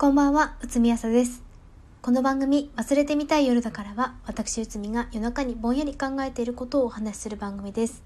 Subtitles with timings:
[0.00, 1.42] こんばんは、内海朝です。
[2.00, 8.02] この番組、忘れてみたい夜だからは、私内海が夜中にぼんやり考えていることをお話しする番組です。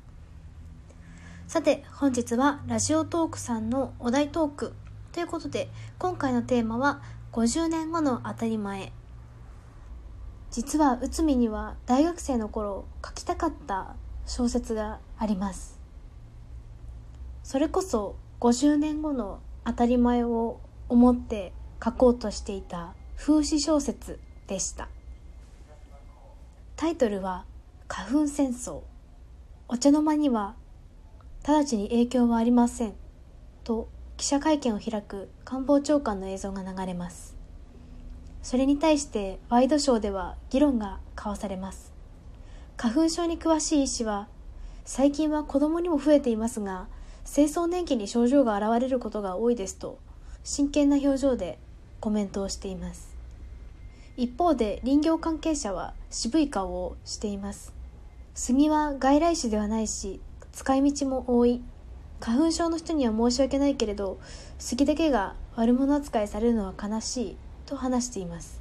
[1.46, 4.72] さて、本日はラジオトークさんのお題トーク
[5.12, 5.68] ということで、
[6.00, 8.92] 今回のテーマは、50年後の当たり前。
[10.50, 13.94] 実は内海には大学生の頃書きたかった
[14.26, 15.78] 小説があります。
[17.44, 20.58] それこそ50年後の当たり前を
[20.88, 21.52] 思って
[21.84, 24.88] 書こうとしていた風刺小説でした。
[26.76, 27.44] タイトルは
[27.88, 28.80] 「花粉戦争」
[29.68, 30.54] お茶の間には
[31.46, 32.94] 直ちに影響はありません。
[33.64, 37.36] と記者会見を開く官房長官の映像が流れます。
[38.42, 41.92] それに対してワイドショーでは議論が交わされます。
[42.78, 44.28] 花粉症に詳しい医師は
[44.86, 46.86] 最近は子供にも増えていますが
[47.30, 49.98] 清掃年期に症状が現れることが多いですと
[50.42, 51.58] 真剣な表情で
[52.04, 53.16] コメントをしています。
[54.18, 57.72] 一方で林業関係者は渋い顔をしています。
[58.34, 60.20] 杉は外来種ではないし
[60.52, 61.62] 使い道も多い。
[62.20, 64.18] 花粉症の人には申し訳ないけれど
[64.58, 68.60] 杉だけが悪者扱いされるのは悲しいと話しています。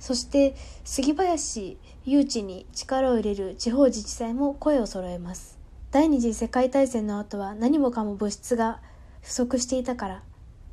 [0.00, 5.60] そして杉林誘致に力を入れる地方自治体も声を揃えます。
[5.92, 8.80] 第二次世界大戦の後は何もかも物質が
[9.22, 10.22] 不足していたから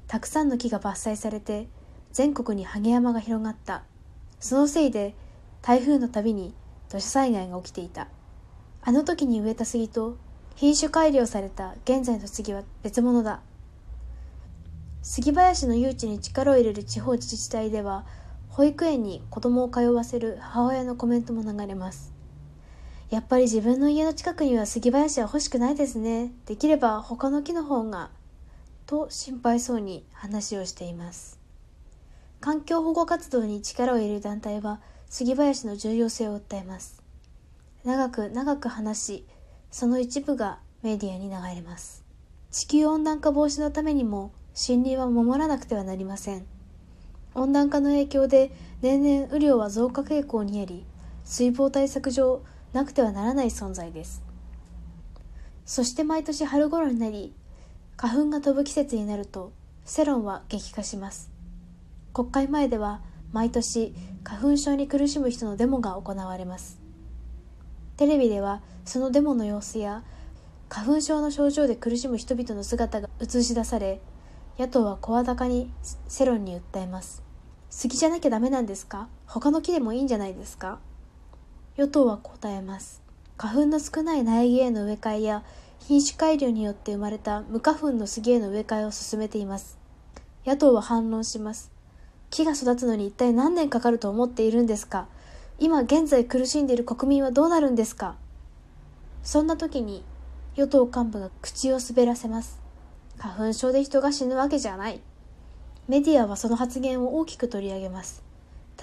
[0.07, 1.67] たくさんの木が伐採されて
[2.13, 3.83] 全国にハゲ山が広がった
[4.39, 5.13] そのせいで
[5.61, 6.53] 台風のたびに
[6.89, 8.07] 土砂災害が起きていた
[8.81, 10.17] あの時に植えた杉と
[10.55, 13.41] 品種改良された現在の杉は別物だ
[15.01, 18.05] 杉林の誘致に力を入れる地方自治体では
[18.49, 22.11] 保育園に子供を通わせる母親のコメントも流れます
[23.11, 26.31] やっぱり自分の家の近くには杉林は欲しくないですね。
[26.45, 28.09] できれば他の木の方が。
[28.85, 31.40] と心配そうに話をしています。
[32.41, 37.01] 環境保護活動に力を入れる団体は杉林の重要性を訴えます。
[37.85, 39.27] 長く長く話し、
[39.69, 42.03] その一部がメディアに流れます。
[42.51, 44.33] 地球温暖化防止のためにも
[44.67, 46.45] 森林は守らなくてはなりません。
[47.33, 48.51] 温暖化の影響で
[48.81, 50.85] 年々雨量は増加傾向にあり、
[51.23, 52.43] 水防対策上
[52.73, 54.23] なくてはならない存在です
[55.65, 57.33] そして毎年春頃になり
[57.97, 59.53] 花粉が飛ぶ季節になると
[59.85, 61.29] 世論は激化します
[62.13, 63.01] 国会前では
[63.31, 66.79] 毎年花粉症に苦しむ人のデモが行われます。
[67.95, 70.03] テレビではそのデモの様子や
[70.67, 74.01] 花粉症の症状で苦しむ人々の姿が映し出され
[74.57, 75.71] 野党は声高に
[76.07, 77.23] 世論に訴えます。
[77.69, 79.07] 杉じゃなきゃダメなんですか？
[79.25, 80.79] 他の木でもいいんじゃないですか？
[81.77, 83.01] 与党は答えます。
[83.37, 85.43] 花粉の少ない苗木への植え替えや
[85.79, 89.79] 品種改良によって生まれた無花粉の杉への植え替えを進めています。
[90.45, 91.71] 野党は反論します。
[92.31, 95.07] 木が育つのに一体何年かかると思っているんですか？
[95.59, 98.15] 今現在苦しんでいる国民はどうなるんですか？
[99.21, 100.03] そんな時に
[100.55, 102.59] 与党幹部が口を滑らせます。
[103.17, 105.01] 花粉症で人が死ぬわけじゃない。
[105.89, 108.23] メディアはその発言を大きく取り上げます。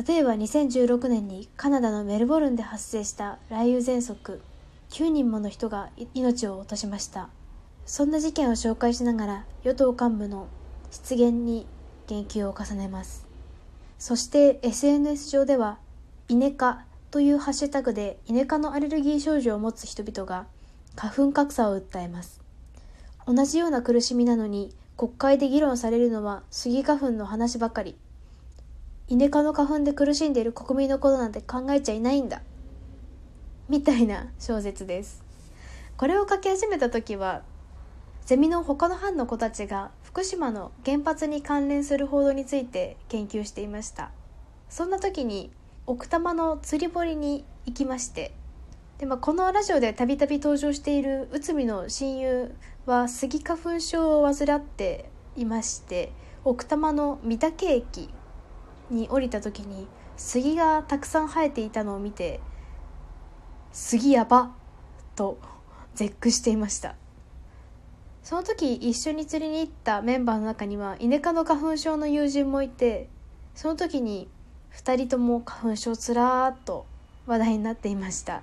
[0.06, 4.42] 例えば2016年にカナダのメルボルンで発生した雷雨喘息
[4.90, 7.30] 9人もの人が命を落としました。
[7.86, 10.48] そんな事件を紹介しながら与党幹部の
[10.90, 11.66] 失言に
[12.06, 13.26] 言及を重ねます。
[13.98, 15.78] そして SNS 上では
[16.28, 20.46] イネ科というハッシュタグでイネ科のアレルギー症状を持つ人々が
[20.94, 22.40] 花粉格差を訴えます。
[23.26, 27.96] 同じような苦しみなのに国会で議論されるのはスギ花粉の話ばかり。
[29.08, 32.42] イネ科の花粉で苦しんでいる国民のことなんて考えちゃいないんだ。
[33.68, 35.24] みたいな小説です。
[35.96, 37.42] これを書き始めた時は
[38.26, 44.10] ゼミの他の班の子たちが福島の原発に関連する報道について研究していました。
[44.68, 45.52] そんな時に
[45.86, 48.32] 奥多摩の釣り堀に行きまして
[48.98, 52.52] で、まあ、このラジオでたびたび登場している内海の親友
[52.84, 56.10] はスギ花粉症を患っていまして
[56.44, 58.10] 奥多摩の御嶽駅
[58.90, 59.86] に降りた時に
[60.16, 62.40] 杉がたくさん生えていたのを見て
[63.70, 64.50] 杉やば
[65.14, 65.38] と
[65.94, 66.96] 絶句していました。
[68.22, 73.08] その時一緒に釣りに行ったメンバーの中にはイネ科の花粉症の友人もいて
[73.54, 74.28] その時に
[74.74, 76.86] 2人とも花粉症つらーっと
[77.26, 78.42] 話題になっていました。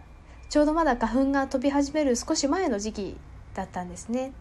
[0.49, 3.17] ちょうどまだ花粉が飛び始める少し前の時期
[3.53, 4.31] だったんですね。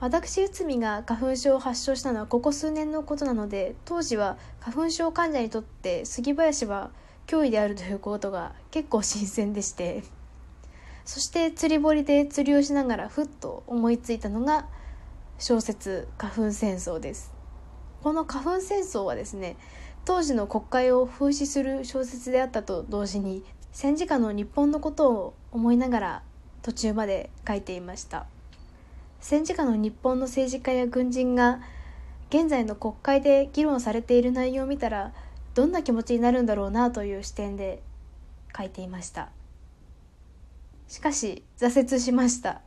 [0.00, 6.90] 私内海が花粉症を発症したのはここ数年のことなので当時は花粉症患者にとって杉林は
[7.26, 10.02] 脅威であるということが結構新鮮でして。
[11.04, 14.66] そして釣り堀で釣りをしながらふっと思いついたのが
[15.38, 17.32] 小説「花粉戦争」です。
[18.02, 19.56] この花粉戦争はですね
[20.04, 26.22] 当時の国会を風刺する小説であったと同時に戦時下の日本のことを思いながら
[26.62, 28.26] 途中まで書いていました。
[29.20, 31.60] 戦時下の日本の政治家や軍人が
[32.28, 35.12] 現在の国会で議論されている内容を見たら
[35.54, 37.82] どんな気持ちになるんだろうなという視点で
[38.56, 39.28] 書いていました。
[40.92, 42.60] しかし挫折しました。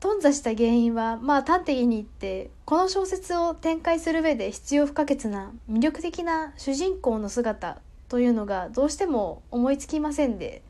[0.00, 7.78] 頓挫した原因はまあ端的に言ってこの小説を展開する上で必要不可欠な魅力的な主人公の姿
[8.08, 10.62] というのがどうしても思いつきませんで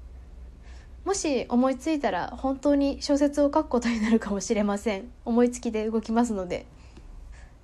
[1.06, 5.10] もし思いついたら本当に小説を書くことになるかもしれません。
[5.24, 6.66] 思いつきで動きますので。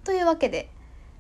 [0.05, 0.71] というわけで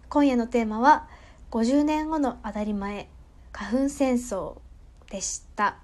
[0.08, 1.06] 今夜のテーマは
[1.50, 3.10] 50年後の当たり前
[3.52, 4.56] 花粉戦争
[5.10, 5.76] でした。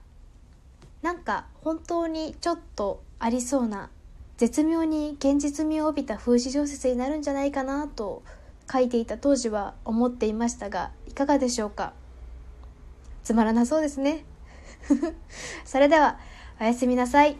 [1.02, 3.90] なんか本当にちょっとありそうな
[4.36, 8.22] 絶妙に現実味を帯びた風刺小説になるんじゃないかなと
[8.70, 11.92] 書いていた当時は思っていましたがいかがでしょうか？
[13.24, 14.24] つまらなそうですね。
[15.64, 16.18] それでは
[16.60, 17.36] おやすみなさい。